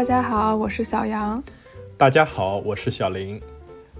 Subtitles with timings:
[0.00, 1.44] 大家好，我是小杨。
[1.98, 3.38] 大家好，我是小林。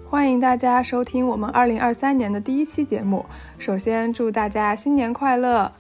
[0.08, 3.26] 欢迎大家收听我们二零二三年的第一期节目。
[3.58, 5.70] 首先祝大家新年快乐，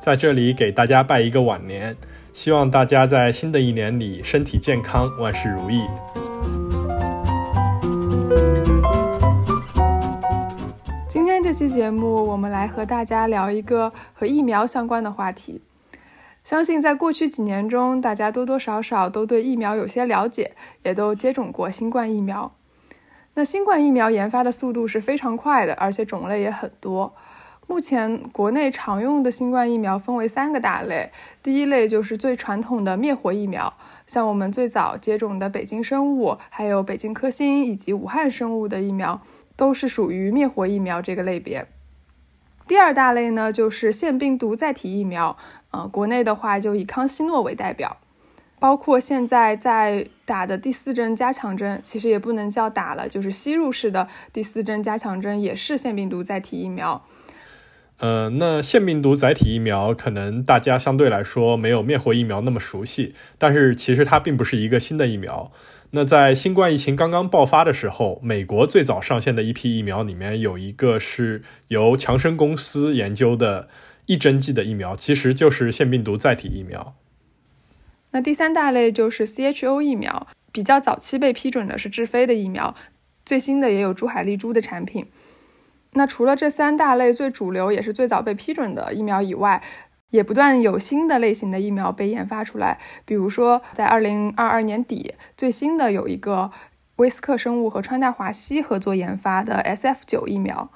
[0.00, 1.94] 在这里给大家拜一个晚年，
[2.32, 5.82] 希望大家在新的一年里身体健康，万事如意。
[11.10, 15.60] 今天这期节目，我们来和大家聊一个和疫苗相关的话题。
[16.48, 20.52] 相信在过去几年中，大家多多少少都对疫苗有些了解，
[20.82, 22.54] 也都接种过新冠疫苗。
[23.34, 27.14] 那新冠疫苗研发的速度是非常快的，而且种类也很多。
[27.66, 31.12] 目前国内常用的新冠疫苗分为三个大类，
[31.42, 33.74] 第一类就是最传统的灭活疫苗，
[34.06, 39.20] 像我们最早接种的北京生物、还有北京科兴以及武汉生物的疫苗，
[39.54, 41.66] 都是属于灭活疫苗这个类别。
[42.66, 45.38] 第二大类呢，就是腺病毒载体疫苗。
[45.78, 47.98] 呃，国内的话就以康希诺为代表，
[48.58, 57.04] 包括现在在打的第四针加强针，其实也不能叫打了，就是吸入式的第四针加强针也是腺病毒载体疫苗。
[57.98, 65.52] 呃，那腺病毒载体疫苗可能大家相对来说没有灭活疫苗那么熟悉，但是其实它并不是一个新的疫苗。
[65.90, 73.68] 那在新冠疫情刚刚爆发的时候，美国最早上线的一批疫苗里面有一个是由强生公司研究的。
[74.08, 76.94] 一针剂的疫苗其实就是腺病毒载体疫苗。
[78.10, 82.74] 那第三大类就是 CHO 疫苗，比较早期被批准的是智飞的疫苗，
[83.26, 85.06] 最新的也有珠海丽珠的产品。
[85.92, 89.62] 那除了这三大类最主流也是最早被批准的疫苗以外，
[90.08, 92.78] 也不断有新的类型的疫苗被研发出来。
[93.04, 96.50] 比如说，在二零二二年底，最新的有一个
[96.96, 100.70] 威斯克生物和川大华西合作研发的 SF 九疫苗。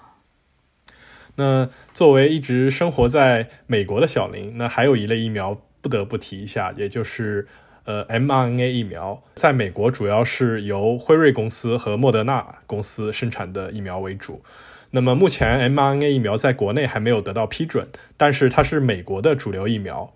[1.36, 7.46] 那作为一直生活在美国的小林，那还有一类疫苗不得不提一下，也就是
[7.84, 14.42] 呃 mRNA 疫苗，在美国主要是由辉瑞公司和莫德纳公司生产的疫苗为主。
[14.90, 20.12] 那么目前 mRNA 疫苗在国内还没有得到批准，但是它是美国的主流疫苗。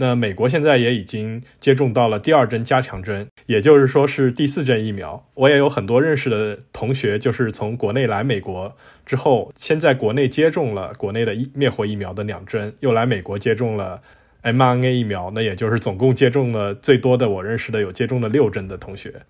[0.00, 5.26] 那美国现在也已经接种到了第二针加强针，也就是说是第四针疫苗。
[5.34, 8.74] 我也有很多认识的同学，就是从国内来美国
[9.04, 14.00] 之后，先在国内接种了国内的灭活疫苗的两针，又来美国接种了
[14.42, 19.26] mRNA 疫苗，那也就是总共接种了最多的我认识的有接种了六针的同学。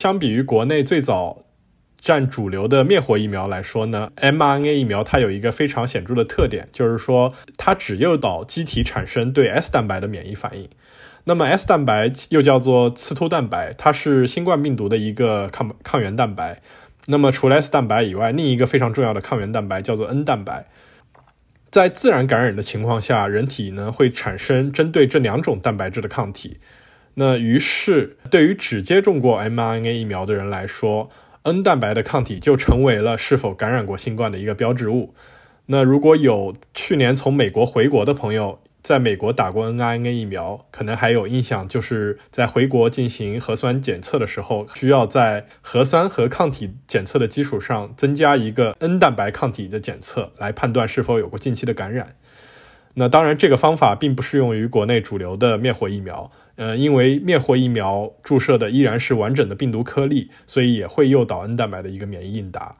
[0.00, 1.44] 相比于国内最早。
[2.02, 10.68] 占主流的灭活疫苗来说呢，mRNA 疫苗它有一个非常显著的特点，就是说它只诱导机体产生对 S 蛋白的免疫反应。
[11.24, 16.60] 那么 S 蛋白又叫做刺突蛋白，它是新冠病毒的一个抗抗原蛋白。
[17.06, 20.66] 那么除了 S 蛋白以外，另一个非常重要的抗原蛋白叫做 N 蛋白。
[21.70, 26.58] 在自然感染的情况下，人体呢会产生针对这两种蛋白质的抗体。
[27.14, 31.10] 那于是对于只接种过 mRNA 疫苗的人来说
[31.42, 35.14] ，N 蛋白的抗体就成为了是否感染过新冠的一个标志物。
[35.66, 52.16] 那如果有去年从美国回国的朋友，在美国打过 n r n a 疫苗，可能还有印象，就是在回国进行核酸检测的时候，需要在核酸和抗体检测的基础上增加一个 N 蛋白抗体的检测，来判断是否有过近期的感染。
[52.94, 56.30] 那当然，这个方法并不适用于国内主流的灭活疫苗。
[56.56, 62.74] 呃，因为灭活疫苗注射的依然是完整的病毒颗粒，所以也会诱导 N 蛋白的一个免疫应答。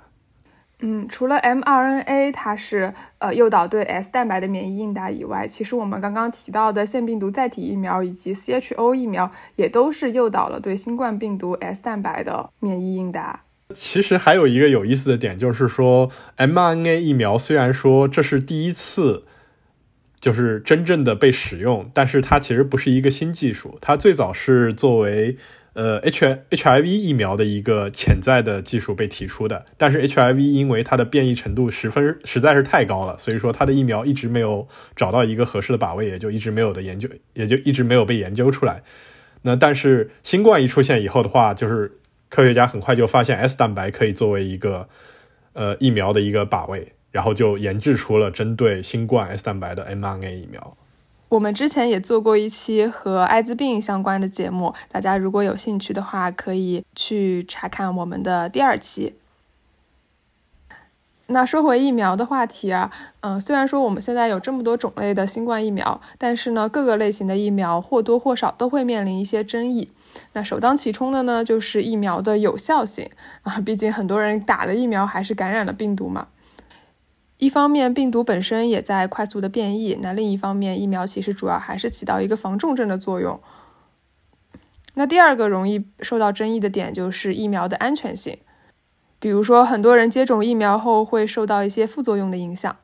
[0.81, 13.45] 嗯，除了 mRNA 它是呃诱导对 S 蛋白的免疫应答以外，其实我们刚刚提到的腺病毒载体疫苗以及 CHO 疫苗也都是诱导了对新冠病毒 S 蛋白的免疫应答。
[13.73, 19.25] 其实还有一个有意思的点，就是说 mRNA 疫苗虽然说这是第一次。
[20.23, 25.37] 就是真正的被使用，但是它其实不是一个新技术，它最早是作为
[25.73, 38.85] 呃 H HIV 疫苗的一个潜在的技术被提出的，但是 HIV 因为它的变异程度十分实在是太高了，所以说它的疫苗一直没有找到一个合适的靶位，也就一直没有的研究，也就一直没有被研究出来。
[39.43, 41.99] 那但是新冠一出现以后的话，就是
[42.29, 44.89] 科学家很快就发现 S 蛋白可以作为一个
[45.55, 46.93] 呃疫苗的一个靶位。
[47.13, 50.77] 然后就研制出了针对新冠 S 蛋白的 mRNA 疫苗。
[51.29, 59.15] 我们之前也做过一期和艾滋病相关的节目，大家如果有兴趣的话，可以去查看我们的第二期。
[61.29, 69.91] 那说回疫苗的话题啊，嗯，虽然说我们现在有这么多种类的新冠疫苗，但是呢，各个类型的疫苗或多或少都会面临一些争议。
[70.35, 73.09] 那首当其冲的呢，就是疫苗的有效性
[73.41, 76.27] 啊，毕竟很多人打了疫苗还是感染了病毒嘛。
[77.43, 83.41] 一方面，病毒本身也在快速的变异；那另一方面，疫苗其实主要还是起到一个防重症的作用。
[84.95, 88.39] 那第二个容易受到争议的点就是疫苗的安全性，
[89.19, 92.77] 比如说很多人接种疫苗后会受到一些副作用的影响。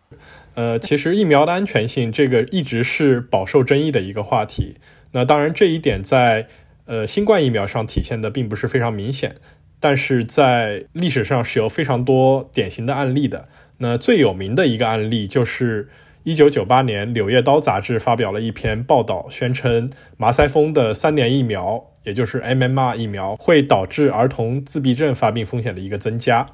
[0.57, 4.79] 呃，其实疫苗的安全性这个一直是饱受争议的一个话题。
[5.13, 6.49] 那当然这一点在
[6.87, 9.37] 呃新冠疫苗上体现的并不是非常明显，
[9.79, 13.47] 但是在历史上是有非常多典型的案例的。
[13.79, 15.89] 那最有名的一个案例就是
[16.25, 21.87] 一九九八年《柳叶刀》杂志发表了一篇报道，宣称麻腮风的三联疫苗。
[22.05, 26.47] 也就是 MMR 疫苗会导致儿童自闭症发病风险的一个增加。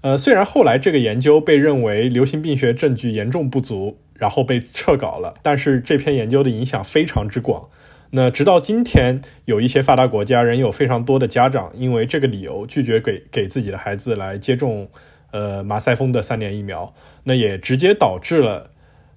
[0.00, 7.68] 呃，虽然后来这个研究被认为流行病学证据严重不足，然后被撤稿了，但是这篇研究的影响非常之广。
[8.12, 14.88] 那直到今天，有一些发达国家仍有非常多的家长因为这个理由拒绝给给自己的孩子来接种
[15.34, 16.94] 呃麻腮风的三联疫苗，
[17.24, 18.70] 那也直接导致了。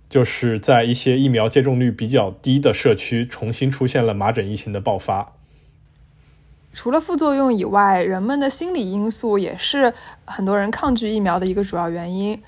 [0.09, 5.33] 就是在一些疫苗接种率比较低的社区，重新出现了麻疹疫情的爆发。
[6.73, 9.93] 除了副作用以外，人们的心理因素也是
[10.23, 12.41] 很多人抗拒疫苗的一个主要原因。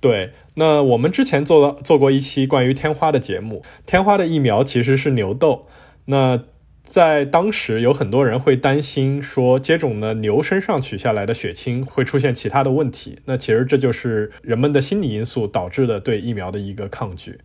[0.00, 5.66] 对，那我们之前做了做过一期关于天花的节目，天花的疫苗其实是牛痘。
[6.04, 6.44] 那
[6.90, 13.20] 在当时，有很多人会担心说，接种了牛身上取下来的血清会出现其他的问题。
[13.26, 17.38] 那其实这就是人们的心理因素导致的对疫苗的一个抗拒。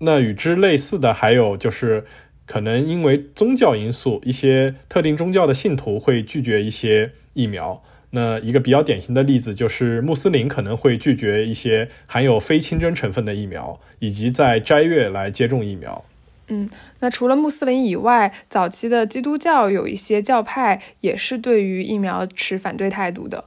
[0.00, 2.04] 那与之类似的还有就是，
[2.44, 7.84] 可能因为宗教因素，一些特定宗教的信徒会拒绝一些疫苗。
[8.10, 16.04] 那一个比较典型的例子就是穆斯林可能会拒绝一些含有非清真成分的疫苗，以及在斋月来接种疫苗。
[16.48, 16.68] 嗯，
[17.00, 23.44] 那除了穆斯林以外，早期的基督教有一些教派也是对于疫苗持反对态度的。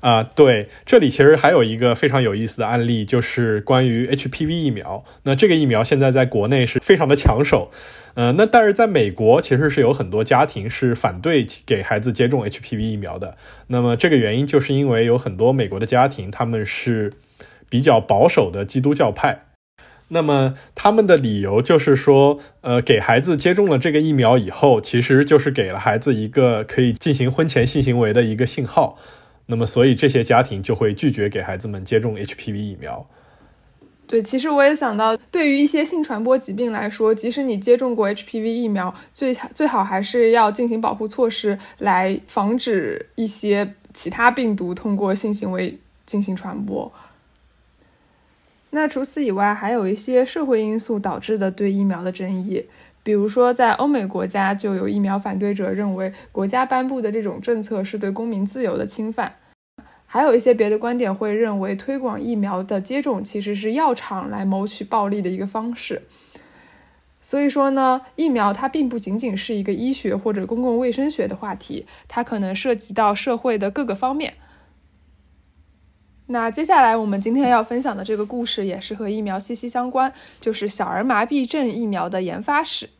[0.00, 5.04] 啊，对，这里其实还有一个非常有意思的案例，就是关于 HPV 疫苗。
[5.24, 7.70] 那这个疫苗现在在国内是非常的抢手，
[8.14, 13.36] 呃，那但是在美国其实是有很多家庭是反对给孩子接种 HPV 疫苗的。
[13.66, 17.12] 那么这个原因就是因为有很多美国的家庭他们是
[17.68, 19.44] 比较保守的基督教派。
[20.12, 28.98] 那么他们的理由就是说，呃，给孩子接种了这个疫苗以后，其实就是给了孩子一个可以进行婚前性行为的一个信号。
[29.46, 33.08] 那么，所以这些家庭就会拒绝给孩子们接种 HPV 疫苗。
[34.06, 46.92] 对，其实我也想到，对于一些性传播疾病来说，即使你接种过 HPV 疫苗，最最好还是要进行保护措施，来防止一些其他病毒通过性行为进行传播。
[48.70, 52.66] 那除此以外，还有一些社会因素导致的对疫苗的争议，
[53.02, 59.34] 比如说在欧美国家，就有疫苗反对者认为国家颁布的这种政策是对公民自由的侵犯，
[60.06, 66.02] 还有一些别的观点会认为推广疫苗的接种其实是药厂来谋取暴利的一个方式。
[67.20, 74.34] 所以说呢，疫苗它并不仅仅是一个医学或者公共卫生学的话题，它可能涉及到社会的各个方面。
[76.32, 82.90] 那接下来我们今天要分享的这个故事也是和疫苗息息相关，就是小儿麻痹症疫苗的研发史。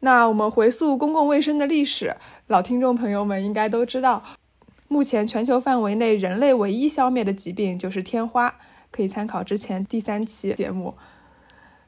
[0.00, 2.14] 那我们回溯公共卫生的历史，
[2.48, 4.22] 老听众朋友们应该都知道，
[4.88, 8.56] 目前全球范围内人类唯一消灭的疾病就是天花，
[8.90, 10.94] 可以参考之前第三期节目。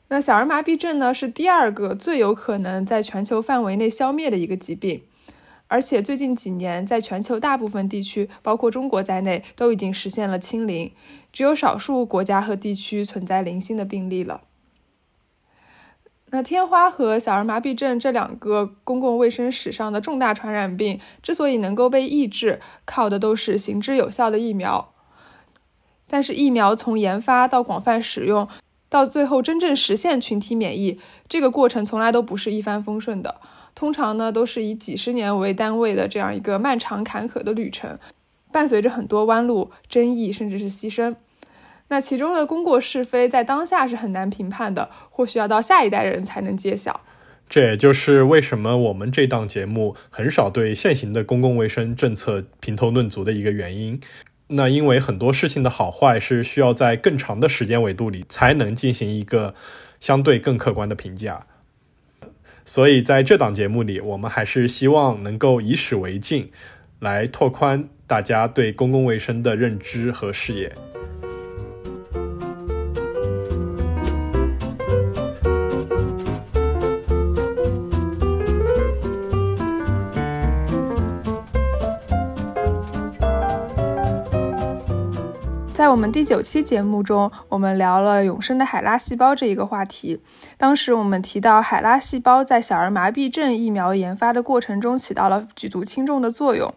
[0.09, 5.03] 那小儿麻痹症呢，是第二个最有可能在全球范围内消灭的一个疾病。
[5.75, 10.93] 而且最近几年，在全球大部分地区，包括中国在内，都已经实现了清零，
[11.33, 14.43] 只有少数国家和地区存在零星的病例了。
[16.31, 24.93] 那天花和小儿麻痹症这两个公共卫生史上的重大传染病，之所以能够被抑制，靠的都是行之有效的疫苗。
[26.07, 28.47] 但是，疫苗从研发到广泛使用，
[28.89, 33.41] 到最后真正实现群体免疫，这个过程从来都不是一帆风顺的。
[33.75, 37.99] 通常呢，都是以几十年为单位的这样一个漫长坎坷的旅程，
[38.53, 41.17] 伴随着很多弯路、争议，甚至是牺牲。
[41.89, 47.01] 那其中的功过是非，在当下是很难评判的，或许要到下一代人才能揭晓。
[47.47, 54.01] 这也就是为什么我们这档节目很少对现行的公共卫生政策评头论足的一个原因。
[54.49, 59.55] 那因为很多事情的好坏是需要在更长的时间维度里才能进行一个
[60.01, 61.47] 相对更客观的评价。
[62.65, 66.51] 所以，在这档节目里，我们还是希望能够以史为镜，
[66.99, 70.73] 来拓宽大家对公共卫生的认知和视野。
[85.95, 90.21] 我们第九期节目中，我们聊了永生的海拉细胞这一个话题。
[90.59, 96.75] 当时我们提到，海拉细胞在小儿麻痹症疫苗研发的过程中起到了举足轻重的作用。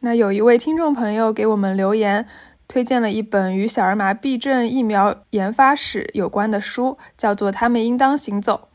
[0.00, 2.26] 那有一位听众朋友给我们留言，
[2.66, 8.70] 推荐了一本与小儿麻痹症疫苗研发史有关的书，叫做《他们应当行走》。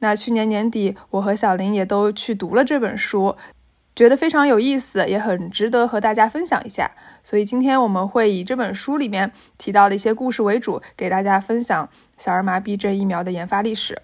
[0.00, 3.36] 那去年年底，我和小林也都去读了这本书。
[3.98, 6.88] 觉得非常有意思，也很值得和大家分享一下。
[7.24, 14.00] 所以今天我们会以这本书里面提到的一些故事为主，给大家分享小儿麻痹症疫苗的研发历史。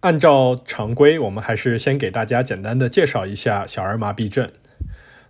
[0.00, 4.50] 按照常规，我们还是先给大家简单的介绍一下小儿麻痹症。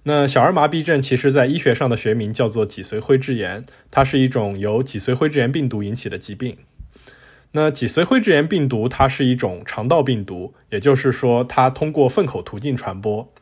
[0.05, 6.57] 那小儿麻痹症其实在医学上的学名叫做脊髓灰质炎，它是一种由脊髓灰质炎病毒引起的疾病。
[7.57, 13.33] 那脊髓灰质炎病毒它是一种肠道病毒，也就是说它通过粪口途径传播。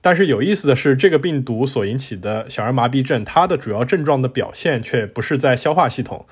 [0.00, 6.26] 但是有意思的是，这个病毒所引起的小儿麻痹症，它的主要症状的表现却不是在消化系统。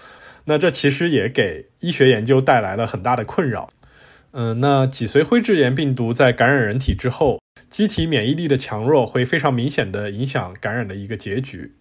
[0.46, 3.68] 那这其实也给医学研究带来了很大的困扰。
[4.32, 11.74] 嗯，那脊髓灰质炎病毒在感染人体之后，机体免疫力的强弱会非常明显的影响感染的一个结局。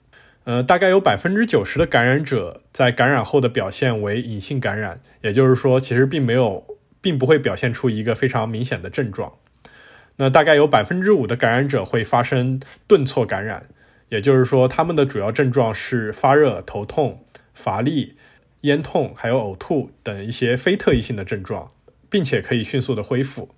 [0.50, 6.65] 呃，大概有百分之九十的感染者在感染后的表现为隐性感染，也就是说，其实并没有，
[7.00, 9.34] 并不会表现出一个非常明显的症状。
[10.15, 13.68] 那大概有百分之五的感染者会发生顿挫感染，
[14.10, 18.15] 也就是说，他们的主要症状是发热、头痛、乏力、
[18.62, 21.70] 咽痛，还有呕吐等一些非特异性的症状，
[22.10, 23.50] 并且可以迅速的恢复。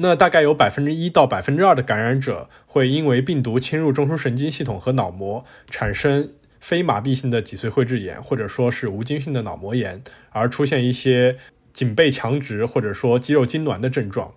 [0.00, 11.36] 那大概有百分之一到百分之二的感染者会因为病毒侵入中枢神经系统和脑膜，产生非麻痹性的脊髓灰质炎，或者说是无菌性的脑膜炎，而出现一些
[11.72, 14.34] 颈背强直或者说肌肉痉挛的症状。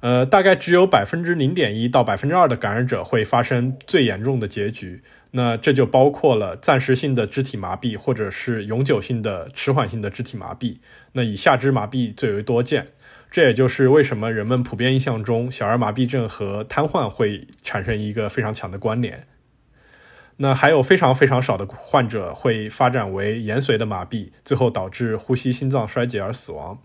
[0.00, 5.02] 呃，大概只有百分之零点一到百分之二的感染者会发生最严重的结局。
[5.32, 10.78] 那这就包括了暂时性的肢体麻痹，或者是永久性的迟缓性的肢体麻痹。
[11.12, 12.88] 那以下肢麻痹最为多见。
[13.30, 19.28] 这也就是为什么人们普遍印象中小儿麻痹症和瘫痪会产生一个非常强的关联。
[20.38, 26.82] 那还有非常非常少的患者会发展为延髓的麻痹，最后导致呼吸心脏衰竭而死亡。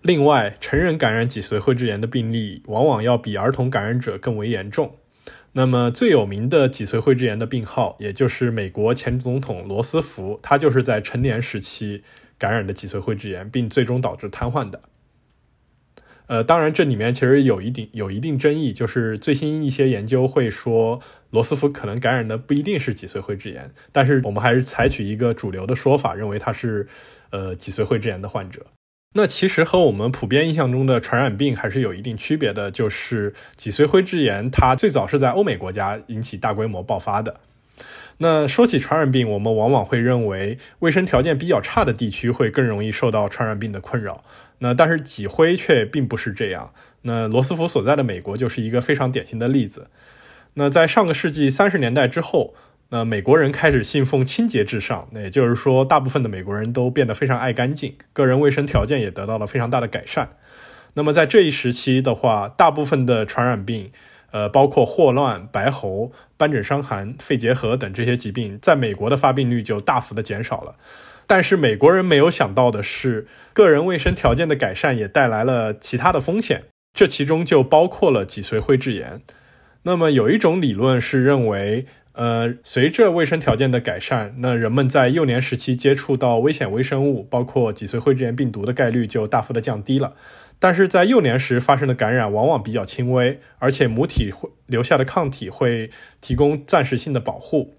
[0.00, 4.96] 另外，成人感染脊髓灰质炎的病例往往要比儿童感染者更为严重。
[5.52, 12.02] 那么最有名的脊髓灰质炎的病号，也就是美国前总统罗斯福，他就是在成年时期
[12.36, 14.80] 感染的脊髓灰质炎，并最终导致瘫痪的。
[16.26, 21.00] 呃，当然，这里面其实有一定有一定争议，就是最新一些研究会说
[21.30, 26.86] 罗斯福可能感染的不一定是脊髓灰质炎，但是我们还是采取一个主流的说法，认为他是
[27.30, 28.64] 呃脊髓灰质炎的患者。
[29.16, 37.40] 那其实和我们普遍印象中的传染病还是有一定区别的，就是脊髓灰质炎它最早是在欧美国家引起大规模爆发的。
[38.18, 44.24] 那说起传染病，我们往往会认为卫生条件比较差的地区会更容易受到传染病的困扰。
[44.58, 46.72] 那但是脊灰却并不是这样。
[47.02, 49.88] 那罗斯福所在的美国就是一个非常典型的例子。
[50.54, 52.54] 那在上个世纪三十年代之后，
[52.90, 60.36] 那美国人开始信奉清洁至上，那也就是说，大部分的美国人都变得非常爱干净，个人卫生条件也得到了非常大的改善。
[60.94, 63.90] 那么在这一时期的话，大部分的传染病，
[64.30, 70.76] 呃，包括霍乱、白喉、斑疹伤寒、肺结核等这些疾病，在美国的发病率就大幅的减少了。
[71.26, 79.20] 但是美国人没有想到的是，个人卫生条件的改善也带来了其他的风险，这其中就包括了脊髓灰质炎。
[79.84, 90.14] 那么有一种理论是认为，呃，随着卫生条件的改善，那人们在幼年时期接触到危险微生物，包括脊髓灰质炎病毒的概率就大幅的降低了。
[90.60, 95.90] 但是在幼年时发生的感染往往比较轻微，而且母体会留下的抗体会
[96.20, 97.74] 提供暂时性的保护。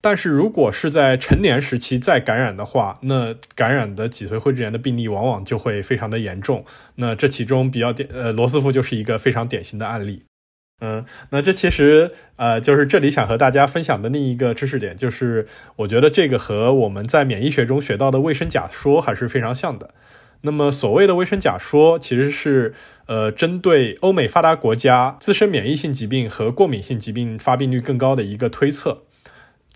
[0.00, 6.64] 但是如果是在成年时期再感染的话，那感染的脊髓灰质炎的病例往往就会非常的严重。
[6.96, 10.22] 那这其中比较典，呃，罗斯福就是一个非常典型的案例。
[10.80, 19.90] 嗯，那这其实，呃，就是这里想和大家分享的另一个知识点，就是我觉得这个和我们在免疫学中学到的卫生假说还是非常像的。
[20.42, 22.72] 那么所谓的卫生假说，其实是
[23.06, 29.02] 呃针对欧美发达国家自身免疫性疾病和过敏性疾病发病率更高的一个推测。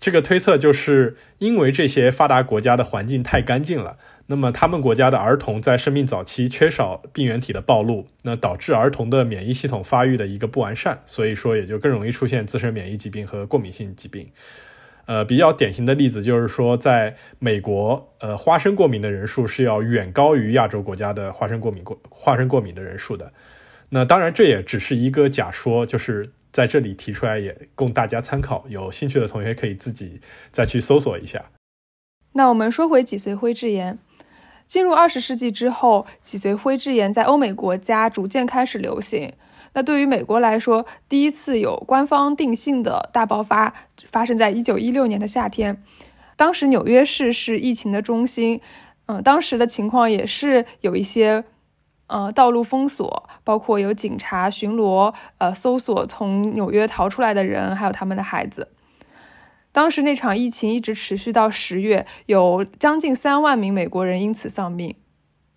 [0.03, 14.27] 这个推测就是因为这些发达国家的环境太干净了，那么他们国家的儿童在生命早期缺少病原体的暴露，那导致儿童的免疫系统发育的一个不完善，所以说也就更容易出现自身免疫疾病和过敏性疾病。
[15.05, 23.31] 呃，比较典型的例子就是说，在美国，呃，花生过敏的人数是要远高于亚洲国家的花生过敏过花生过敏的人数的。
[23.91, 26.33] 那当然这也只是一个假说，就是。
[26.53, 28.63] 在这里提出来，也供大家参考。
[28.69, 31.43] 有兴趣的同学可以自己再去搜索一下。
[32.33, 33.97] 那我们说回脊髓灰质炎，
[34.67, 39.33] 进入二十世纪之后，脊髓灰质炎在欧美国家逐渐开始流行。
[39.73, 43.73] 那对于美国来说，第一次有官方定性的大爆发
[44.11, 45.83] 发生在一九一六年的夏天，
[46.37, 48.61] 当时纽约市是疫情的中心，
[49.07, 51.43] 嗯，当时的情况也是有一些。
[52.13, 58.67] 呃，道路封锁，包括有警察巡逻，呃，搜索从纽约逃出来的人，还有他们的孩子。
[59.71, 64.95] 当时那场疫情一直持续到十月，有将近三万名美国人因此丧命。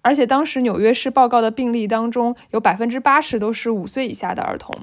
[0.00, 4.74] 而且当时纽约市报告的病例当中，有百分之八十都是五岁以下的儿童。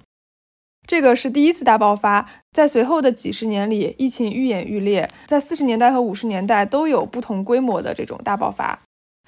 [0.86, 8.80] 这个是第一次大爆发，在随后的几十年里，疫情愈演愈烈，在四十年代和五十年代都有不同规模的这种大爆发。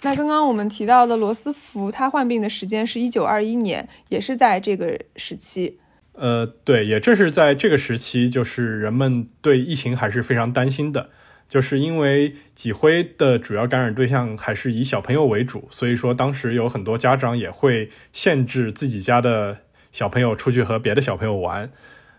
[0.02, 5.80] 那刚刚我们提到的罗斯福，他患病的时间是一九二一年，也是在这个时期。
[6.14, 11.10] 呃，对，也正是在这个时期，就是人们对疫情还是非常担心的，
[11.50, 19.60] 就是因为脊灰的主要感染对象还是以小朋友为主，所以说当时有很多家长也会限制自己家的
[19.92, 21.72] 小朋友出去和别的小朋友玩。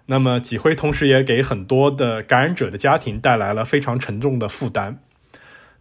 [0.07, 4.99] 那么脊灰同时也给很多的感染者的家庭带来了非常沉重的负担。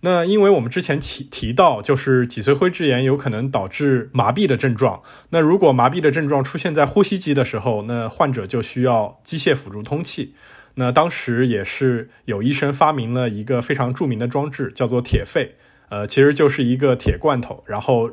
[0.02, 5.02] 那因为我们之前提提到，就是脊髓灰质炎有可能导致麻痹的症状。
[5.30, 10.36] 那如果麻痹的症状出现在呼吸机的时候，那患者就需要机械辅助通气。
[10.76, 15.56] 那当时也是有医生发明了一个非常著名的装置，叫做铁肺。
[15.90, 18.12] 呃，其实就是一个铁罐头，然后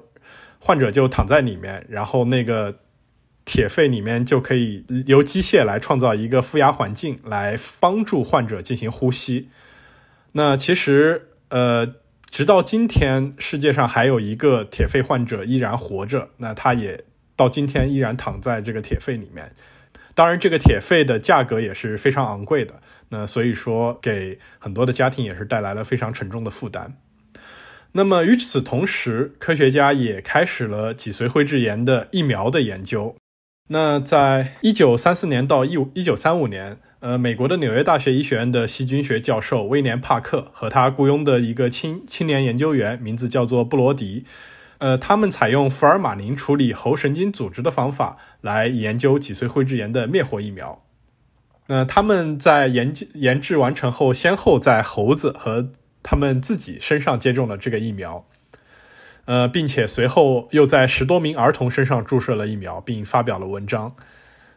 [0.61, 2.79] 患者就躺在里面，然后那个
[3.45, 9.49] 铁肺里面就可以由机械来创造一个负压环境，来帮助患者进行呼吸。
[10.33, 11.29] 那其实。
[11.52, 11.97] 呃，
[12.30, 16.30] 直到今天，世界上还有一个铁肺患者依然活着。
[16.38, 17.04] 那他也
[17.37, 19.52] 到今天依然躺在这个铁肺里面。
[20.14, 22.80] 当然，这个铁肺的价格也是非常昂贵的。
[23.11, 26.96] 那所以说，给很多的家庭也是带来了非常沉重的负担。
[27.92, 33.14] 那么与此同时，科学家也开始了脊髓灰质炎的疫苗的研究。
[33.68, 36.79] 那在一九三四年到一一九三五年。
[37.03, 44.25] 呃，美国的纽约大学医学院的细菌学教授威廉·帕克和他雇佣的一个青青年研究员，名字叫做布罗迪，
[44.79, 50.85] 呃，他们采用福尔马林处理喉神经组织的方法来研究脊髓灰质炎的灭活疫苗。
[51.67, 55.73] 那他们在研究研制完成后，先后在猴子和
[56.05, 58.25] 他们自己身上接种了这个疫苗，
[59.25, 63.97] 呃，并且随后又在十多名儿童身上注射了疫苗，并发表了文章。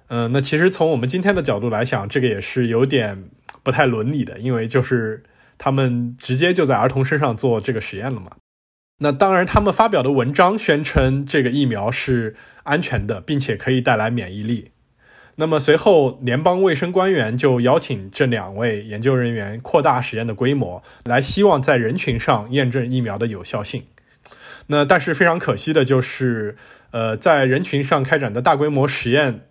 [0.08, 3.24] 嗯，那其实从我们今天的角度来讲，这个也是有点
[3.63, 5.24] 不太伦理的，因为就是
[5.58, 8.32] 他们直接就在儿童身上做这个实验了嘛。
[9.00, 14.72] 那当然，他们发表的文章宣称这个疫苗是安全的，并且可以带来免疫力。
[15.38, 23.84] 那么随后，联邦卫生官员就邀请这两位研究人员扩大实验的规模，来希望在人群上验证疫苗的有效性。
[24.68, 26.56] 那但是非常可惜的就是，
[26.91, 29.41] 呃，在人群上开展的大规模实验。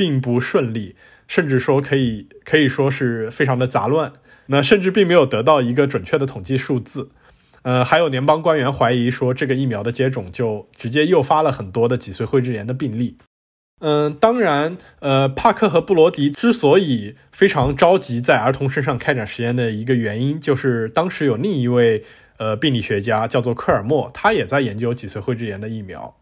[0.00, 0.96] 并不顺利，
[1.28, 4.14] 甚至说可以可以说是非常的杂乱。
[4.46, 7.10] 那甚至并没有得到一个准确的统计数字。
[7.60, 13.18] 呃，还有联邦官员怀疑说，这个疫苗的接种就直接诱发了很多的脊髓灰质炎的病例。
[13.80, 22.02] 嗯，当然，呃，帕克和布罗迪之所以非常着急在儿童身上开展实验的一个原因，就是当时有另一位
[22.38, 26.16] 呃病理学家叫做科尔默，他也在研究脊髓灰质炎的疫苗，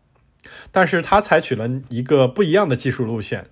[0.73, 3.47] 但是他采取了一个不一样的技术路线。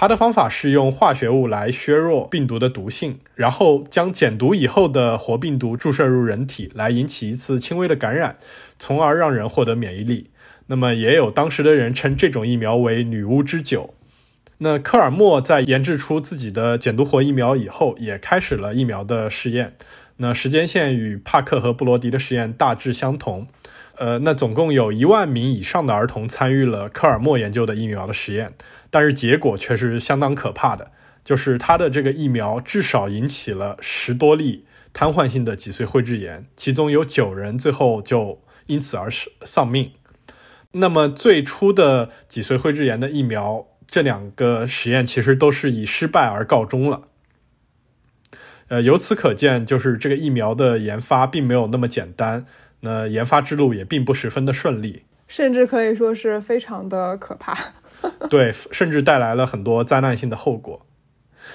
[0.00, 8.36] 他的方法是用化学物来削弱病毒的毒性，然后将减毒以后的活病毒注射入人体，来引起一次轻微的感染，
[8.78, 10.30] 从而让人获得免疫力。
[10.68, 13.92] 那么，也有当时的人称这种疫苗为“女巫之酒”。
[14.58, 19.74] 那科尔默在研制出自己的减毒活疫苗以后，也开始了疫苗的试验。
[20.18, 23.48] 那时间线与帕克和布罗迪的实验大致相同。
[23.98, 28.54] 呃，那总共有一万名以上的儿童参与了科尔默研究的疫苗的实验。
[28.90, 30.90] 但是结果却是相当可怕的，
[31.24, 39.10] 就是他的这个疫苗至少引起了十多例瘫痪性的脊髓灰质炎，其中有九人最后就因此而
[39.42, 39.92] 丧命。
[40.72, 47.02] 那么最初的脊髓灰质炎的疫苗，这两个实验其实都是以失败而告终了。
[48.68, 52.44] 呃，由此可见，就是这个疫苗的研发并没有那么简单，
[52.80, 57.56] 那研发之路也并不十分的顺利，甚至可以说是非常的可怕。
[58.30, 60.86] 对，甚至带来了很多灾难性的后果。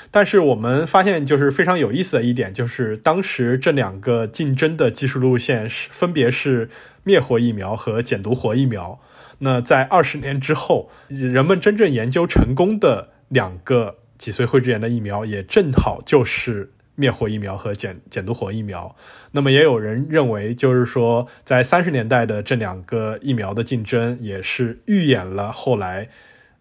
[0.10, 6.70] 但是我们发现，就是非常有意思的一点，就是当时这两个竞争的技术路线是分别是
[7.04, 9.00] 灭活疫苗和减毒活疫苗。
[9.40, 18.95] 那在二十年之后，人们真正研究成功的两个脊髓灰质炎的疫苗也正好就是灭活疫苗和减减毒活疫苗。
[19.32, 26.10] 那么也有人认为，就是说在三十年代的这两个疫苗的竞争，也是预演了后来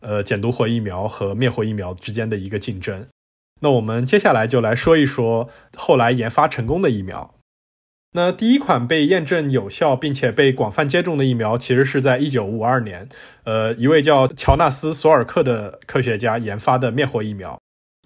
[0.00, 3.06] 呃减毒活疫苗和灭活疫苗之间的一个竞争。
[3.60, 7.34] 那我们接下来就来说一说后来研发成功的疫苗。
[8.14, 13.08] 那第一款被验证有效并且被广泛接种的疫苗，其实是在一九五二年，
[13.44, 17.61] 呃，一位叫乔纳斯·索尔克的科学家研发的灭活疫苗。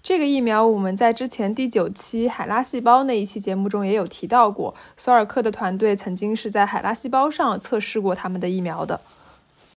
[0.07, 9.01] 这个疫苗我们在之前第九期海拉细胞那一期节目中也有提到过，索尔克的团队曾经是在海拉细胞上测试过他们的疫苗的。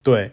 [0.05, 0.31] 对，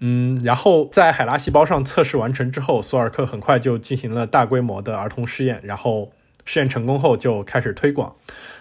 [0.00, 6.12] 嗯，然后在海拉细胞上测试完成之后，索尔克很快就进行了大规模的儿童试验，然后。
[6.46, 8.16] 试验成功后就开始推广。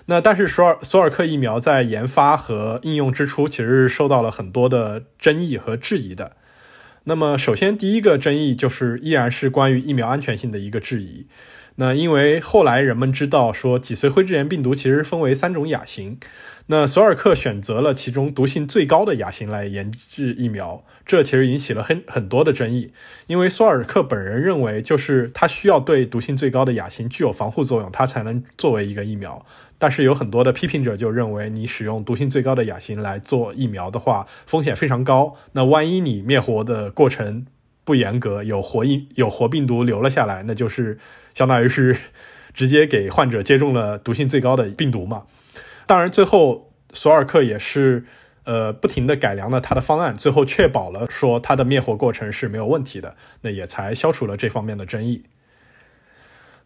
[0.06, 6.34] 那但是索尔索尔克疫苗在研发和应用之初，其实是受到了很多的争议和质疑的。
[7.06, 11.26] 那么首先第一个争议就是依然是关于疫苗安全性的一个质疑。
[11.76, 16.20] 那因为后来人们知道说脊髓灰质炎病毒其实分为三种亚型。
[16.72, 22.92] 那索尔克选择了其中毒性最高的亚型来研制疫苗，这其实引起了很很多的争议。
[23.26, 29.44] 因为索尔克本人认为，就是他需要对毒性最高的亚型具有防护作用，它才能作为一个疫苗。
[29.80, 35.36] 但是有很多的批评者就认为，你使用毒性最高的亚型来做疫苗的话，风险非常高。
[35.54, 37.48] 那万一你灭活的过程
[37.84, 41.00] 不严格，有活疫有活病毒留了下来，那就是
[41.34, 41.98] 相当于是
[42.54, 45.24] 直接给患者接种了毒性最高的病毒嘛。
[45.90, 48.06] 当然，最后索尔克也是，
[48.44, 55.24] 呃，不停的改良了他的方案，最后确保了说他的灭活过程是没有问题的，那也才消除了这方面的争议。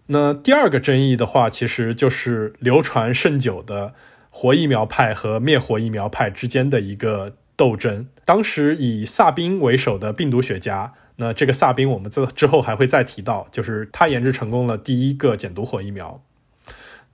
[0.07, 3.93] 那第二个争议的话，其实就是流传甚久的
[4.29, 8.09] 活疫苗派和灭活疫苗派之间的一个斗争。
[8.25, 16.21] 当时以萨宾为首的病毒学家，那这个萨宾我们这之后还会再提到，就是他研制成功了第一个减毒活疫苗。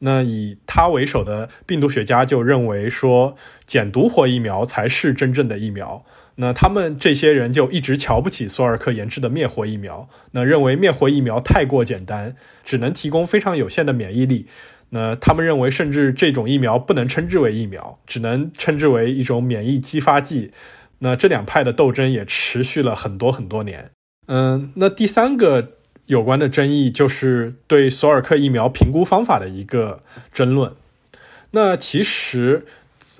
[0.02, 3.36] 那以他为首的病毒学家就认为说，
[3.66, 6.06] 减毒活疫苗才是真正的疫苗。
[6.36, 14.48] 那他们这些人就一直瞧不起索尔克研制的灭活疫苗，那认为灭活疫苗太过简单，只能提供非常有限的免疫力。
[14.92, 20.52] 那他们认为，甚至这种疫苗不能称之为疫苗，只能称之为一种免疫激发剂。
[21.00, 23.92] 那这两派的斗争也持续了很多很多年。
[24.28, 25.79] 嗯，那第三个。
[26.10, 30.02] 有关的争议就是对索尔克疫苗评估方法的一个
[30.34, 30.74] 争论。
[31.52, 32.66] 那其实，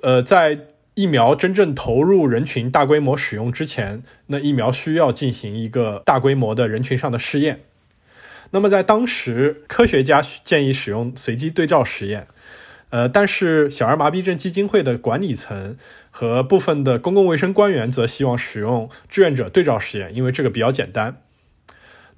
[0.02, 7.60] 呃，在疫苗真正投入人群、大规模使用之前，那疫苗需要进行一个大规模的人群上的试验。
[8.50, 12.26] 那么在当时，科学家建议使用随机对照实验，
[12.88, 15.76] 呃，但是小儿麻痹症基金会的管理层
[16.10, 21.22] 和部分的公共卫生官员则希望使用志愿者对照实验，因为这个比较简单。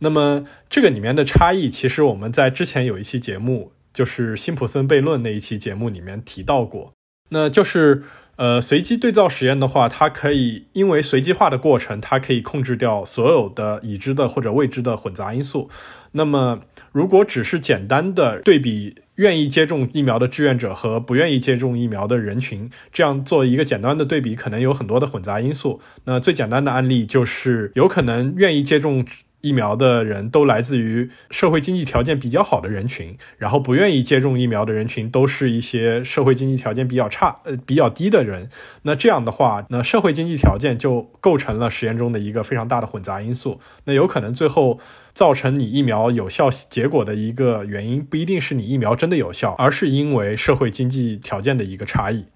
[0.03, 6.93] 那么这个里面的差异，其实我们在之前有一期节目，就是辛普森悖论那一期节目里面提到过。
[7.31, 8.03] 那就是
[8.37, 15.71] 呃，随机对照实验的话，它可以因为随机化的过程，它可以控制掉所有的已知的或者未知的混杂因素。
[16.11, 16.61] 那么
[16.91, 25.81] 如果只是简单的对比愿意接种疫苗的志愿者和不愿意接种疫苗的人群，这样做一个简单的对比，可能有很多的混杂因素。
[26.05, 29.07] 那最简单的案例就是有可能愿意接种。
[29.43, 38.49] 疫苗的人都来自于社会经济条件比较好的人群，然后不愿意接种疫苗的人群都是一些社会经济条件比较差、呃比较低的人。
[38.83, 43.61] 那这样的话，那社会经济条件就构成了实验中的一个非常大的混杂因素。
[43.85, 44.79] 那有可能最后
[45.13, 52.27] 造成你疫苗有效结果的一个原因，不一定是你疫苗真的有效，而是因为社会经济条件的一个差异。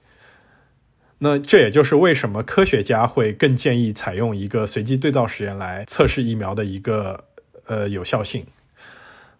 [1.18, 7.24] 那这也就是为什么科学家会更建议采用一个随机对照实验来测试疫苗的一个
[7.66, 8.46] 呃有效性。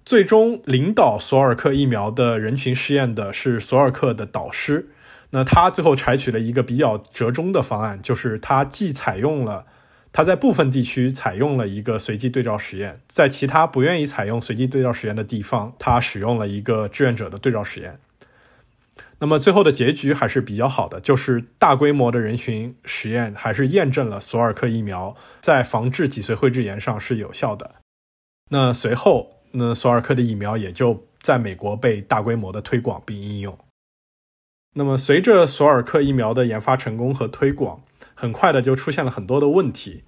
[0.04, 4.88] 最终领导索尔克疫苗的人群试验的是索尔克的导师。
[5.30, 9.66] 那他最后采取了一个比较折中的方案，就是他既采用了
[10.12, 17.98] 他在部分地区采用了一个随机对照实验，在其他不愿意采用随机对照实验的地方，他使用了一个志愿者的对照实验。
[19.18, 27.76] 那么最后的结局还是比较好的，就是大规模的人群实验还是验证了索尔克疫苗在防治脊髓灰质炎上是有效的。
[28.50, 33.58] 那随后，那索尔克的疫苗也就在美国被大规模的推广并应用。
[34.74, 37.82] 那么随着索尔克疫苗的研发成功和推广，
[38.14, 40.02] 很快的就出现了很多的问题。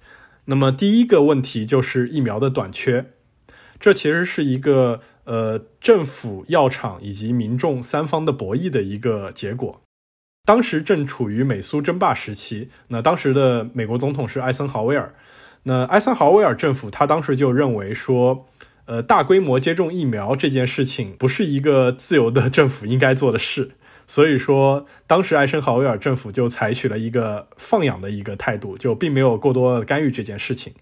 [0.45, 3.13] 那么第一个问题就是疫苗的短缺，
[3.79, 4.99] 这其实是一个。
[5.25, 9.79] 呃，政府、药厂以及民众三方的博弈的一个结果。
[10.43, 15.13] 当时正处于美苏争霸时期，那当时的美国总统是艾森豪威尔。
[15.65, 18.47] 那艾森豪威尔政府他当时就认为说，
[18.85, 23.73] 呃，大规模接种疫苗这件事情不是一个自由的政府应该做的事，
[24.07, 30.73] 所以说当时艾森豪威尔政府就采取了一个放养的一个态度，就并没有过多干预这件事情。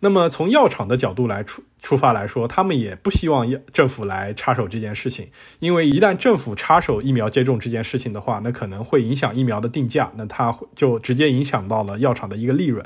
[0.00, 5.28] 那么从药厂的角度来出出发来说，他们也不希望政府来插手这件事情，
[5.60, 12.84] 因为一旦政府插手疫苗接种这件事情的话，那可能会影响疫苗的定价，那它就直接影响到了药厂的一个利润。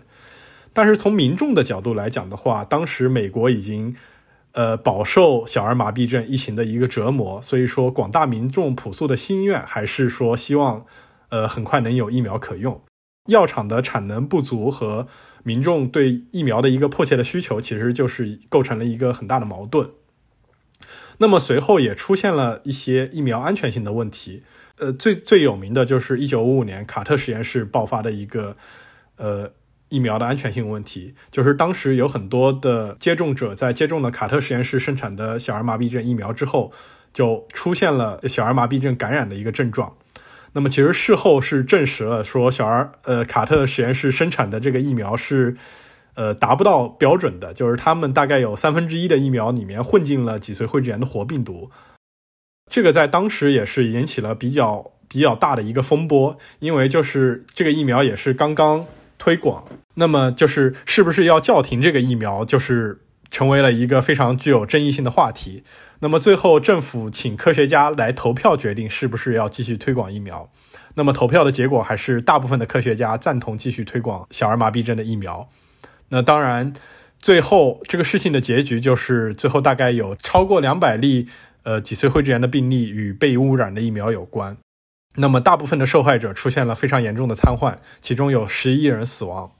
[0.74, 3.96] 但是从民众的角度来讲的话，当时美国已经。
[4.52, 10.84] 呃，饱受小儿麻痹症疫情的一个折磨，所以说广大民众朴素的心愿还是说希望，
[11.28, 12.82] 呃，很快能有疫苗可用。
[13.26, 15.06] 药厂的产能不足和
[15.42, 19.90] 民众对疫苗的一个迫切的需求，其实就是构成了一个很大的矛盾。
[21.18, 24.42] 那么随后也出现了一些疫苗安全性的问题，
[24.78, 28.56] 呃，最最有名的就是一九五五年卡特实验室爆发的一个，
[29.16, 29.52] 呃。
[29.92, 36.70] 疫苗的安全性问题，就是当时有很多的接种者在接种了卡特实验室生产的小儿麻痹症疫苗之后，
[37.12, 39.96] 就出现了小儿麻痹症感染的一个症状。
[40.52, 45.56] 那么其实事后是证实了，说小儿呃卡特实验室生产的这个疫苗是
[46.14, 51.70] 呃达不到标准的，就是他们大概有三分之一的疫苗里面混进了脊髓灰质炎的活病毒。
[52.70, 58.86] 这个在当时也是引起了比较比较大的一个风波，因为就是这个疫苗也是刚刚。
[59.22, 65.62] 推广，那么就是是不是要叫停这个疫苗，就是成为了一个非常具有争议性的话题。
[66.00, 70.50] 那么最后政府请科学家来投票决定是不是要继续推广疫苗。
[70.94, 75.48] 那么投票的结果还是大部分的科学家赞同继续推广小儿麻痹症的疫苗。
[76.08, 76.72] 那当然，
[77.20, 81.28] 最后这个事情的结局就是最后大概有超过两百例
[81.62, 84.56] 呃脊髓灰质炎的病例与被污染的疫苗有关。
[85.16, 89.52] 那么，大部分的受害者出现了非常严重的瘫痪，其中有十一人死亡。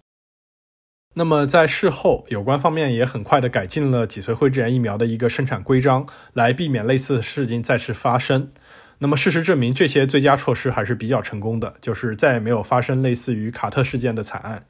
[1.14, 8.52] 那么，在事后，有关方面也很快的改进了脊髓灰质炎疫苗的一个生产规章，来避免类似的事情再次发生。
[8.98, 14.64] 那么，事实证明，这些最佳措施还是比较成功的，就是再也没有发生类似于卡特事件的惨案。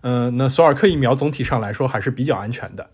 [0.00, 2.90] 嗯，那索尔克疫苗总体上来说还是比较安全的。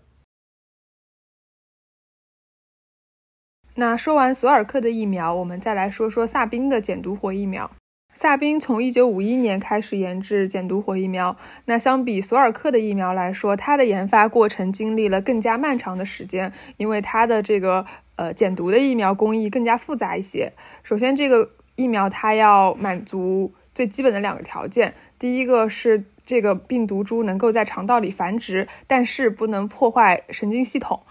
[3.75, 7.71] 那说完索尔克的疫苗，我们再来说说萨宾的减毒活疫苗。
[8.15, 11.35] 萨宾从一九五一年开始研制减毒活疫苗。
[11.65, 20.53] 那相比索尔克的疫苗来说，它的研发过程经历了更加漫长的时间，因为它的这个呃减毒的疫苗工艺更加复杂一些。
[20.81, 31.01] 首先，这个疫苗它要满足最基本的两个条件，第一个是这个病毒株能够在肠道里繁殖，但是不能破坏神经系统。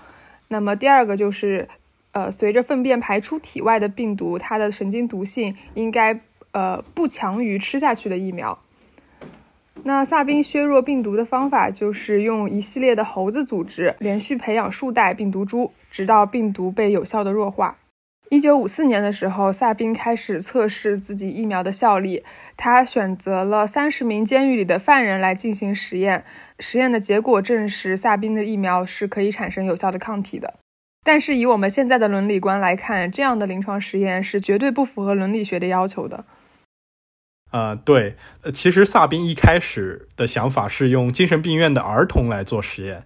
[0.48, 1.68] 那么第二个就是。
[2.14, 6.20] 呃，随着粪便排出体外的病毒，它的神经毒性应该
[6.54, 8.58] 呃不强于吃下去的疫苗。
[9.82, 17.76] 那萨宾削弱病毒的方法就是用一系列的猴子组织连续培养数代病毒株，直到病毒被有效的弱化。
[18.30, 22.24] 一九五四年的时候，萨宾开始测试自己疫苗的效力。
[22.56, 26.24] 他选择了三十名监狱里的犯人来进行实验，
[26.58, 30.54] 实验的结果证实萨宾的疫苗是可以产生有效的抗体的。
[31.04, 36.24] 但是以我们现在的伦理观来看，这样的临床实验是绝对不符合伦理学的要求的。
[37.54, 43.04] 呃，对，呃，其实萨宾一开始的想法是用精神病院的儿童来做实验，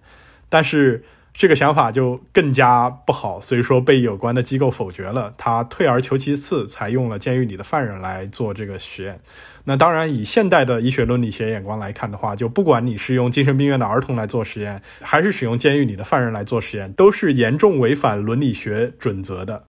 [0.49, 1.03] 但是。
[1.31, 5.33] 这个想法就更加不好，所以说被有关的机构否决了。
[5.37, 9.17] 他退而求其次，才用了监狱里的犯人来做这个实验。
[9.63, 19.68] 那当然，以现代的医学伦理学眼光来看的话，就不管你是用精神病院的儿童来做实验，还是使用监狱里的犯人来做实验，都是严重违反伦理学准则的。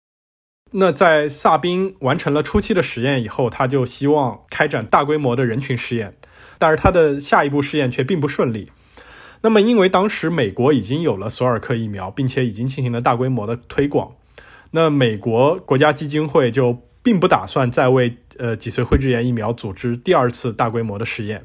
[0.77, 6.17] 那在萨宾完成了初期的实验以后，他就希望开展大规模的人群试验，
[6.59, 8.73] 但是他的下一步试验却并不顺利。
[9.43, 14.17] 那么，因为当时美国已经有了索尔克疫苗，并且已经进行了大规模的推广，
[14.73, 21.45] 那美国国家基金会就并不打算再为呃脊髓灰质炎疫苗组织第二次大规模的试验。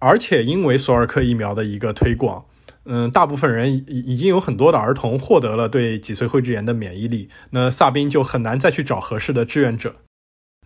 [0.00, 2.46] 而且，因为索尔克疫苗的一个推广，
[2.84, 9.94] 嗯，大部分人已已经有很多的儿童获得了对脊髓灰质炎的免疫力，那萨宾就很难再去找合适的志愿者。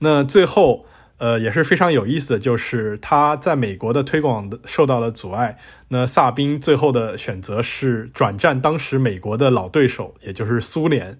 [0.01, 0.87] 那最后。
[1.18, 5.57] 呃，也是非常有意思的，就是他在美国的推广的受到了阻碍。
[5.90, 11.16] 那萨宾最后的选择是转战当时美国的老对手，也就是苏联，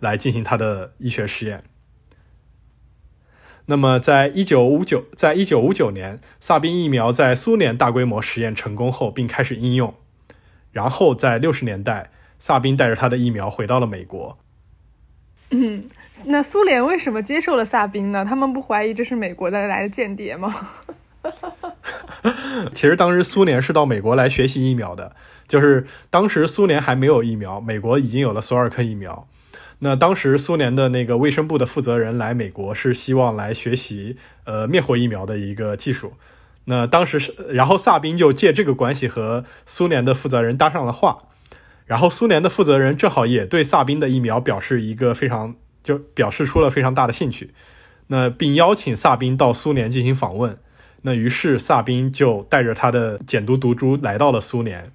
[0.00, 1.62] 来进行他的医学实验。
[3.66, 9.94] 那么，在一九五九，在一九五九年，萨宾疫苗在苏联大规模实验成功后，并开始应用。
[10.72, 14.38] 然后在六十年代，萨宾带着他的疫苗回到了美国。
[15.50, 15.84] 嗯。
[16.24, 18.24] 那苏联为什么接受了萨宾呢？
[18.24, 20.70] 他们不怀疑这是美国的来的间谍吗？
[22.72, 25.14] 其实当时苏联是到美国来学习疫苗的，
[25.46, 29.28] 就是当时苏联还没有疫苗，美国已经有了索尔克疫苗。
[29.80, 36.14] 那当时苏联的那个卫生部的负责人来美国是希望来学习呃灭活疫苗的一个技术。
[36.64, 41.18] 那当时是，然后萨宾就借这个关系和苏联的负责人搭上了话，
[41.84, 47.52] 然后苏联的负责人正好也对萨宾的疫苗表示一个非常就表示出了非常大的兴趣，
[48.08, 50.58] 那并邀请萨宾到苏联进行访问。
[51.02, 54.90] 那于是萨宾就带着他的减毒毒株来到了苏联，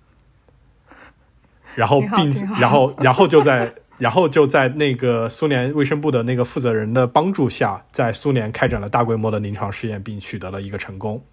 [1.75, 11.23] 然后并然后然后就在然后就在那个苏联卫生部的那个负责人的帮助下，在苏联开展了大规模的临床试验，并取得了一个成功。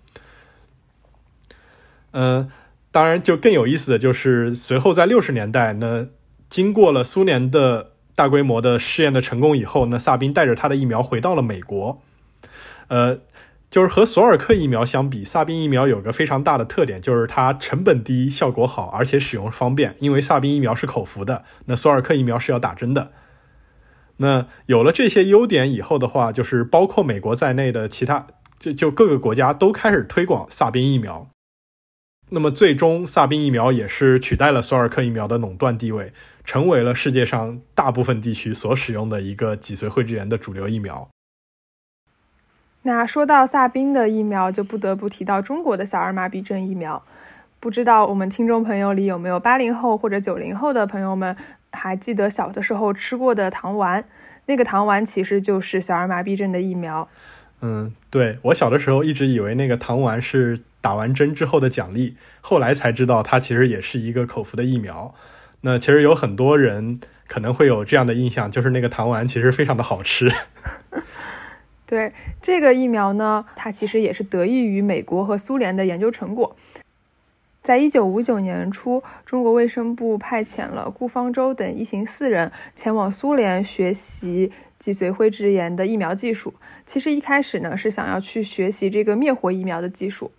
[2.11, 2.50] 嗯，
[2.90, 6.09] 当然，就更有意思的就是，随后在六十年代，那
[6.50, 12.02] 经过了苏联的大规模的试验的成功以后，那萨宾带着他的疫苗回到了美国。
[12.88, 13.20] 呃，
[13.70, 19.94] 就是和索尔克疫苗相比，萨宾疫苗有个非常大的特点，就是它成本低、效果好，而且使用方便。
[19.98, 23.12] 因为萨宾疫苗是口服的，那索尔克疫苗是要打针的。
[24.16, 28.26] 那有了这些优点以后的话，就是包括美国在内的其他，
[28.59, 31.28] 就就各个国家都开始推广萨宾疫苗。
[32.31, 41.09] 那么最终，萨宾疫苗也是取代了索尔克疫苗的垄断地位，成为了世界上大部分地区所使用的一个脊髓灰质炎的主流疫苗。
[42.88, 47.03] 那说到萨宾的疫苗，就不得不提到中国的小儿麻痹症疫苗。
[47.61, 51.37] 不知道我们听众朋友里有没有八零后或者九零后的朋友们
[51.70, 54.03] 还记得小的时候吃过的糖丸？
[54.46, 57.07] 那个糖丸其实就是小儿麻痹症的疫苗。
[57.61, 60.61] 嗯，对我小的时候一直以为那个糖丸是。
[60.81, 65.12] 打完针之后的奖励，后来才知道它其实也是一个口服的疫苗。
[65.62, 70.31] 那其实有很多人可能会有这样的印象，就是那个糖丸其实非常的好吃。
[71.88, 76.55] 对这个疫苗呢，它其实也是得益于美国和苏联的研究成果。
[77.62, 86.53] 在一九五九年初，中国卫生部派遣了顾方舟等一行四人前往苏联学习脊髓灰质炎的疫苗技术。
[86.85, 90.31] 其实一开始呢，是想要去学习这个灭活疫苗的技术。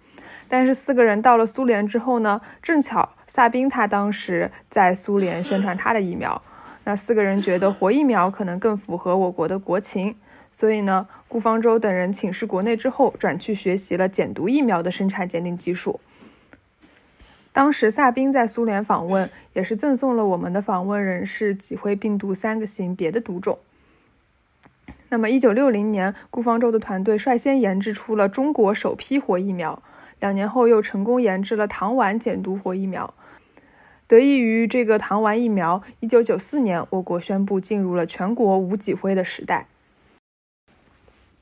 [0.48, 6.42] 但是四个人到了苏联之后呢，正巧萨宾他当时在苏联宣传他的疫苗，
[6.84, 10.16] 那四个人觉得活疫苗可能更符合我国的国情，
[10.52, 16.02] 所以呢，顾方舟等人请示国内之后，转去学习了减毒疫苗的生产鉴定技术。
[17.54, 23.60] 当时萨宾在苏联访问，也是赠送了我们的访问人士脊灰病毒三个型别的毒种。
[25.10, 29.82] 那么，一九六零年，顾方舟的团队率先研制出了中国首批活疫苗。
[30.20, 33.14] 两年后，又成功研制了糖丸减毒活疫苗。
[34.08, 39.68] 得益于这个糖丸疫苗，一九九四年，我国宣布进入了全国无脊灰的时代。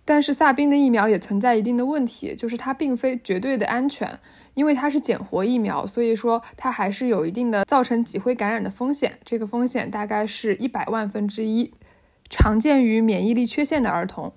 [0.09, 4.17] 但是，萨宾的疫苗也存在一定的问题，就是它并非绝对的安全，
[4.53, 9.19] 因为它是减活疫苗，所以说它还是有一定的造成脊灰感染的风险。
[9.25, 11.73] 这个风险大概是一百万分之一，
[12.29, 14.31] 常见于免疫力缺陷的儿童。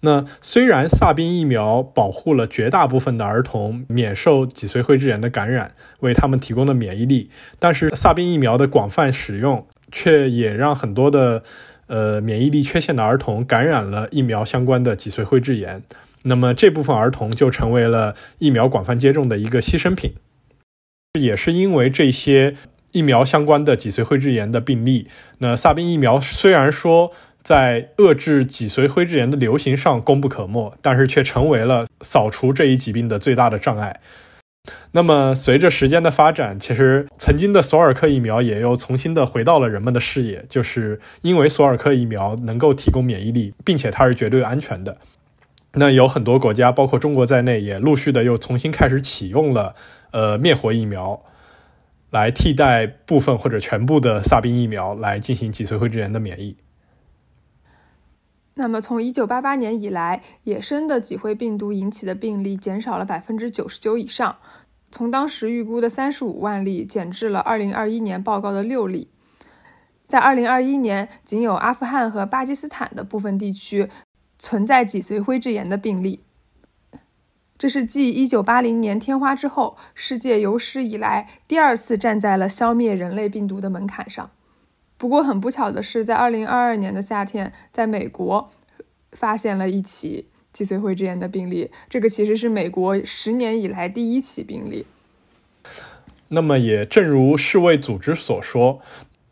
[0.00, 11.42] 那虽然萨宾疫苗保护了绝大部分的儿童免受脊髓灰质炎的感染，为他们提供了免疫力，但是萨宾疫苗的广泛使用却也让很多的
[11.86, 15.82] 呃免疫力缺陷的儿童感染了疫苗相关的脊髓灰质炎。
[16.22, 20.14] 那么这部分儿童就成为了疫苗广泛接种的一个牺牲品。
[21.18, 22.54] 也是因为这些
[22.92, 27.12] 疫苗相关的脊髓灰质炎的病例，那萨宾疫苗虽然说。
[27.46, 34.00] 在遏制脊髓灰质炎的流行上功不可没，但是却成为了扫除这一疾病的最大的障碍。
[34.92, 44.98] 那么，随着时间的发展，其实曾经的索尔克疫苗也又重新的回到了人们的视野，就是因为索尔克疫苗能够提供免疫力，并且它是绝对安全的。
[45.74, 49.74] 那有很多国家，包括中国在内，也陆续的又重新开始启用了
[50.10, 51.22] 呃灭活疫苗，
[52.10, 56.56] 来替代部分或者全部的萨宾疫苗，来进行脊髓灰质炎的免疫。
[58.58, 64.38] 那么，从一九八八年以来，野生的脊灰病毒引起的病例减少了百分之九十九以上，
[64.90, 69.08] 从当时预估的三十五万例减至了二零二一年报告的六例。
[70.06, 73.88] 在二零二一年，仅有阿富汗和巴基斯坦的部分地区
[74.38, 76.22] 存在脊髓灰质炎的病例。
[77.58, 84.30] 这是继一九八零年天花之后，世界有史以来第二次站在了消灭人类病毒的门槛上。
[84.98, 88.50] 不过很不巧的是，在二零二二年的夏天，在美国
[89.12, 91.70] 发现了一起脊髓灰质炎的病例。
[91.90, 94.86] 这个其实是美国十年以来第一起病例。
[96.28, 98.80] 那么，也正如世卫组织所说，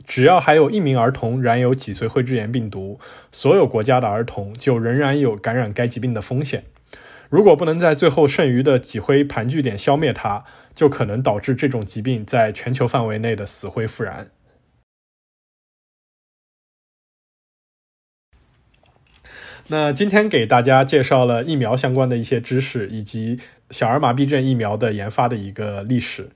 [0.05, 3.01] 只要还有一名儿童染有脊髓灰质炎病毒，
[3.33, 6.65] 所有国家的儿童就仍然有感染该疾病的风险。
[7.31, 10.45] 如果不能在最后剩余的脊灰盘踞点消灭它，
[10.75, 14.29] 就可能导致这种疾病在全球范围内的死灰复燃。
[19.69, 23.39] 那今天给大家介绍了疫苗相关的一些知识，以及
[23.71, 26.31] 小儿麻痹症疫苗的研发的一个历史。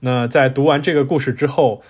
[0.00, 1.82] 那在读完这个故事之后，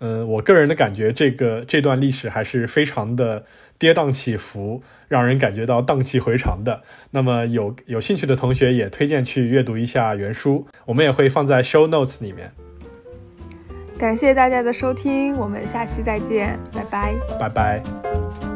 [0.00, 3.44] 嗯，我个人的感觉，这个这段历史还是非常的
[3.78, 6.82] 跌宕起伏，让人感觉到荡气回肠的。
[7.12, 12.50] 那么有有兴趣的同学也推荐去阅读一下原书，我们也会放在 show notes 里面。
[13.96, 18.51] 感谢大家的收听，我们下期再见，拜拜，拜拜。